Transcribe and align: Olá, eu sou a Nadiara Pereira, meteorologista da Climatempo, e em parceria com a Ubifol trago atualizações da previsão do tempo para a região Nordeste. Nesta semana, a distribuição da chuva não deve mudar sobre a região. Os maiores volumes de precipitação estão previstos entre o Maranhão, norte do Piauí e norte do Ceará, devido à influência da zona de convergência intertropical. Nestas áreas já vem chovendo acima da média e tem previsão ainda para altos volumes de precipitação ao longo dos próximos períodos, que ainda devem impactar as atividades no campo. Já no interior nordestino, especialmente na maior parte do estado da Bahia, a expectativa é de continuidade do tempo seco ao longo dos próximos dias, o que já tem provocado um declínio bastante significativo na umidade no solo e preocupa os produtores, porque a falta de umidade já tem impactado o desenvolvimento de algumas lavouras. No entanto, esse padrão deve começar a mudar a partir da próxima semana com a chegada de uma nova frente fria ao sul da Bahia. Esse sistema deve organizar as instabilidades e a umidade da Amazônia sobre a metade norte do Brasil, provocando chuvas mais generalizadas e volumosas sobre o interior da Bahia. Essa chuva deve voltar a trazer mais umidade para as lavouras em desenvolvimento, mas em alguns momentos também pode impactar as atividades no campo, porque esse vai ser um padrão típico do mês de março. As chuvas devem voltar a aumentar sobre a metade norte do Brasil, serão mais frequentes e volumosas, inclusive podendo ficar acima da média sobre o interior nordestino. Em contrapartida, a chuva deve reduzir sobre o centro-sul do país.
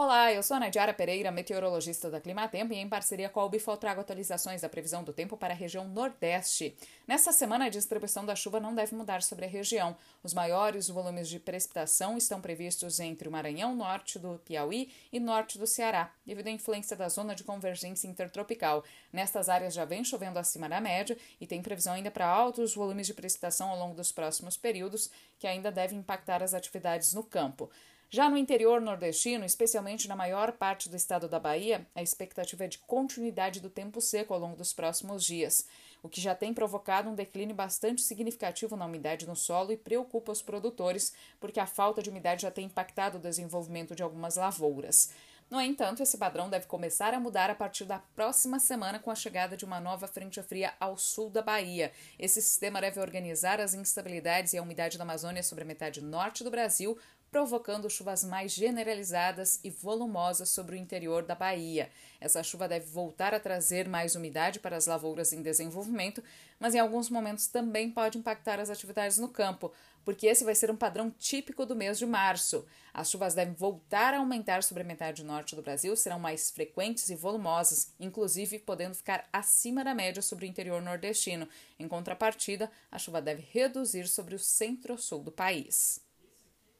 Olá, 0.00 0.32
eu 0.32 0.44
sou 0.44 0.56
a 0.56 0.60
Nadiara 0.60 0.94
Pereira, 0.94 1.32
meteorologista 1.32 2.08
da 2.08 2.20
Climatempo, 2.20 2.72
e 2.72 2.76
em 2.76 2.88
parceria 2.88 3.28
com 3.28 3.40
a 3.40 3.44
Ubifol 3.44 3.76
trago 3.76 4.00
atualizações 4.00 4.60
da 4.60 4.68
previsão 4.68 5.02
do 5.02 5.12
tempo 5.12 5.36
para 5.36 5.52
a 5.52 5.56
região 5.56 5.88
Nordeste. 5.88 6.76
Nesta 7.04 7.32
semana, 7.32 7.64
a 7.64 7.68
distribuição 7.68 8.24
da 8.24 8.36
chuva 8.36 8.60
não 8.60 8.76
deve 8.76 8.94
mudar 8.94 9.24
sobre 9.24 9.46
a 9.46 9.48
região. 9.48 9.96
Os 10.22 10.32
maiores 10.32 10.86
volumes 10.86 11.28
de 11.28 11.40
precipitação 11.40 12.16
estão 12.16 12.40
previstos 12.40 13.00
entre 13.00 13.28
o 13.28 13.32
Maranhão, 13.32 13.74
norte 13.74 14.20
do 14.20 14.38
Piauí 14.44 14.88
e 15.12 15.18
norte 15.18 15.58
do 15.58 15.66
Ceará, 15.66 16.12
devido 16.24 16.46
à 16.46 16.50
influência 16.52 16.96
da 16.96 17.08
zona 17.08 17.34
de 17.34 17.42
convergência 17.42 18.06
intertropical. 18.06 18.84
Nestas 19.12 19.48
áreas 19.48 19.74
já 19.74 19.84
vem 19.84 20.04
chovendo 20.04 20.38
acima 20.38 20.68
da 20.68 20.80
média 20.80 21.18
e 21.40 21.46
tem 21.46 21.60
previsão 21.60 21.94
ainda 21.94 22.08
para 22.08 22.24
altos 22.24 22.72
volumes 22.72 23.08
de 23.08 23.14
precipitação 23.14 23.68
ao 23.68 23.76
longo 23.76 23.96
dos 23.96 24.12
próximos 24.12 24.56
períodos, 24.56 25.10
que 25.40 25.46
ainda 25.48 25.72
devem 25.72 25.98
impactar 25.98 26.40
as 26.40 26.54
atividades 26.54 27.12
no 27.14 27.24
campo. 27.24 27.68
Já 28.10 28.30
no 28.30 28.38
interior 28.38 28.80
nordestino, 28.80 29.44
especialmente 29.44 30.08
na 30.08 30.16
maior 30.16 30.52
parte 30.52 30.88
do 30.88 30.96
estado 30.96 31.28
da 31.28 31.38
Bahia, 31.38 31.86
a 31.94 32.02
expectativa 32.02 32.64
é 32.64 32.68
de 32.68 32.78
continuidade 32.78 33.60
do 33.60 33.68
tempo 33.68 34.00
seco 34.00 34.32
ao 34.32 34.40
longo 34.40 34.56
dos 34.56 34.72
próximos 34.72 35.22
dias, 35.22 35.66
o 36.02 36.08
que 36.08 36.18
já 36.18 36.34
tem 36.34 36.54
provocado 36.54 37.10
um 37.10 37.14
declínio 37.14 37.54
bastante 37.54 38.00
significativo 38.00 38.76
na 38.76 38.86
umidade 38.86 39.28
no 39.28 39.36
solo 39.36 39.72
e 39.72 39.76
preocupa 39.76 40.32
os 40.32 40.40
produtores, 40.40 41.12
porque 41.38 41.60
a 41.60 41.66
falta 41.66 42.02
de 42.02 42.08
umidade 42.08 42.42
já 42.42 42.50
tem 42.50 42.64
impactado 42.64 43.18
o 43.18 43.20
desenvolvimento 43.20 43.94
de 43.94 44.02
algumas 44.02 44.36
lavouras. 44.36 45.10
No 45.50 45.58
entanto, 45.62 46.02
esse 46.02 46.18
padrão 46.18 46.50
deve 46.50 46.66
começar 46.66 47.14
a 47.14 47.20
mudar 47.20 47.48
a 47.48 47.54
partir 47.54 47.86
da 47.86 47.98
próxima 47.98 48.60
semana 48.60 48.98
com 48.98 49.10
a 49.10 49.14
chegada 49.14 49.56
de 49.56 49.64
uma 49.64 49.80
nova 49.80 50.06
frente 50.06 50.42
fria 50.42 50.74
ao 50.78 50.98
sul 50.98 51.30
da 51.30 51.40
Bahia. 51.40 51.90
Esse 52.18 52.42
sistema 52.42 52.82
deve 52.82 53.00
organizar 53.00 53.58
as 53.58 53.72
instabilidades 53.72 54.52
e 54.52 54.58
a 54.58 54.62
umidade 54.62 54.98
da 54.98 55.04
Amazônia 55.04 55.42
sobre 55.42 55.64
a 55.64 55.66
metade 55.66 56.02
norte 56.02 56.44
do 56.44 56.50
Brasil, 56.50 56.98
provocando 57.30 57.90
chuvas 57.90 58.24
mais 58.24 58.52
generalizadas 58.52 59.60
e 59.62 59.70
volumosas 59.70 60.48
sobre 60.48 60.76
o 60.76 60.78
interior 60.78 61.22
da 61.22 61.34
Bahia. 61.34 61.90
Essa 62.20 62.42
chuva 62.42 62.66
deve 62.66 62.86
voltar 62.86 63.34
a 63.34 63.40
trazer 63.40 63.88
mais 63.88 64.14
umidade 64.14 64.58
para 64.58 64.76
as 64.76 64.86
lavouras 64.86 65.32
em 65.32 65.42
desenvolvimento, 65.42 66.22
mas 66.58 66.74
em 66.74 66.78
alguns 66.78 67.10
momentos 67.10 67.46
também 67.46 67.90
pode 67.90 68.18
impactar 68.18 68.58
as 68.58 68.70
atividades 68.70 69.18
no 69.18 69.28
campo, 69.28 69.72
porque 70.04 70.26
esse 70.26 70.42
vai 70.42 70.54
ser 70.54 70.70
um 70.70 70.76
padrão 70.76 71.10
típico 71.10 71.66
do 71.66 71.76
mês 71.76 71.98
de 71.98 72.06
março. 72.06 72.64
As 72.94 73.10
chuvas 73.10 73.34
devem 73.34 73.52
voltar 73.52 74.14
a 74.14 74.18
aumentar 74.18 74.62
sobre 74.62 74.82
a 74.82 74.86
metade 74.86 75.22
norte 75.22 75.54
do 75.54 75.62
Brasil, 75.62 75.94
serão 75.94 76.18
mais 76.18 76.50
frequentes 76.50 77.10
e 77.10 77.14
volumosas, 77.14 77.92
inclusive 78.00 78.58
podendo 78.58 78.94
ficar 78.94 79.28
acima 79.30 79.84
da 79.84 79.94
média 79.94 80.22
sobre 80.22 80.46
o 80.46 80.48
interior 80.48 80.80
nordestino. 80.80 81.46
Em 81.78 81.86
contrapartida, 81.86 82.70
a 82.90 82.98
chuva 82.98 83.20
deve 83.20 83.46
reduzir 83.52 84.08
sobre 84.08 84.34
o 84.34 84.38
centro-sul 84.38 85.22
do 85.22 85.30
país. 85.30 86.07